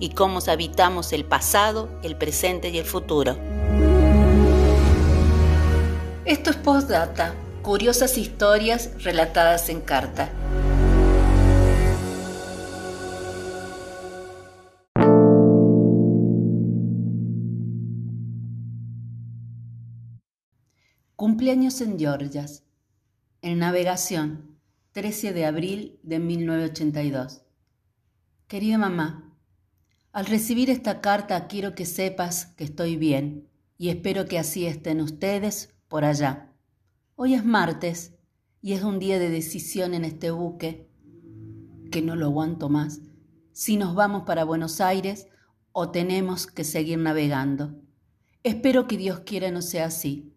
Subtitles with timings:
[0.00, 3.36] y cómo habitamos el pasado, el presente y el futuro.
[6.24, 10.30] Esto es Postdata, curiosas historias relatadas en carta.
[21.16, 22.62] Cumpleaños en Georgias.
[23.42, 24.58] En navegación,
[24.92, 27.42] 13 de abril de 1982.
[28.48, 29.29] Querida mamá,
[30.12, 35.00] al recibir esta carta quiero que sepas que estoy bien y espero que así estén
[35.00, 36.52] ustedes por allá.
[37.14, 38.14] Hoy es martes
[38.60, 40.90] y es un día de decisión en este buque,
[41.90, 43.00] que no lo aguanto más,
[43.52, 45.28] si nos vamos para Buenos Aires
[45.72, 47.80] o tenemos que seguir navegando.
[48.42, 50.34] Espero que Dios quiera no sea así.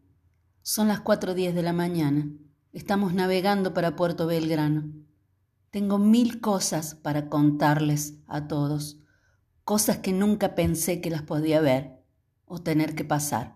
[0.62, 2.32] Son las cuatro diez de la mañana.
[2.72, 4.92] Estamos navegando para Puerto Belgrano.
[5.70, 9.03] Tengo mil cosas para contarles a todos
[9.64, 12.00] cosas que nunca pensé que las podía ver
[12.46, 13.56] o tener que pasar.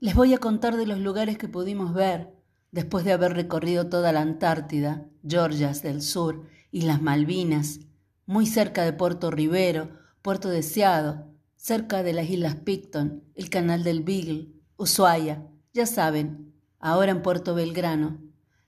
[0.00, 2.32] Les voy a contar de los lugares que pudimos ver
[2.70, 7.80] después de haber recorrido toda la Antártida, Georgias del Sur y las Malvinas,
[8.26, 9.90] muy cerca de Puerto Rivero,
[10.22, 17.10] Puerto Deseado, cerca de las Islas Picton, el Canal del Beagle, Ushuaia, ya saben, ahora
[17.10, 18.18] en Puerto Belgrano.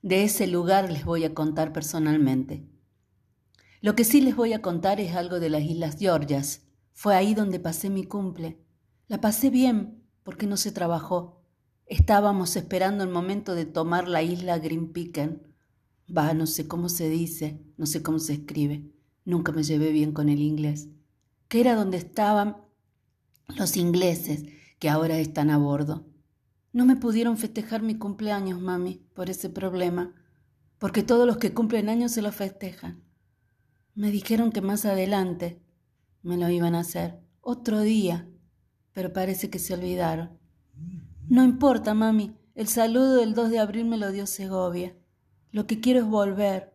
[0.02, 2.69] De ese lugar les voy a contar personalmente.
[3.82, 6.66] Lo que sí les voy a contar es algo de las Islas Georgias.
[6.92, 8.58] Fue ahí donde pasé mi cumple.
[9.08, 11.42] La pasé bien porque no se trabajó.
[11.86, 15.42] Estábamos esperando el momento de tomar la isla Green Picken.
[16.14, 18.92] Va, no sé cómo se dice, no sé cómo se escribe.
[19.24, 20.88] Nunca me llevé bien con el inglés.
[21.48, 22.58] Que era donde estaban
[23.56, 24.44] los ingleses
[24.78, 26.04] que ahora están a bordo.
[26.72, 30.14] No me pudieron festejar mi cumpleaños, mami, por ese problema,
[30.78, 33.09] porque todos los que cumplen años se lo festejan.
[33.94, 35.60] Me dijeron que más adelante
[36.22, 38.28] me lo iban a hacer, otro día,
[38.92, 40.38] pero parece que se olvidaron.
[41.28, 44.96] No importa, mami, el saludo del 2 de abril me lo dio Segovia.
[45.52, 46.74] Lo que quiero es volver.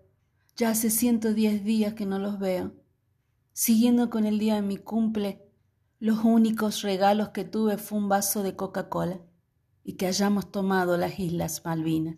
[0.56, 2.74] Ya hace 110 días que no los veo.
[3.54, 5.46] Siguiendo con el día de mi cumple,
[6.00, 9.22] los únicos regalos que tuve fue un vaso de Coca-Cola
[9.84, 12.18] y que hayamos tomado las Islas Malvinas.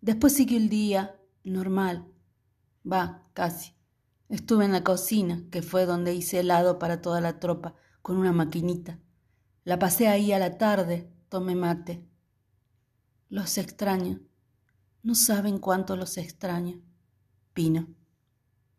[0.00, 2.11] Después siguió el día normal,
[2.90, 3.74] Va, casi.
[4.28, 8.32] Estuve en la cocina, que fue donde hice helado para toda la tropa, con una
[8.32, 8.98] maquinita.
[9.64, 12.04] La pasé ahí a la tarde, tomé mate.
[13.28, 14.20] Los extraño.
[15.02, 16.80] No saben cuánto los extraño.
[17.54, 17.88] Pino.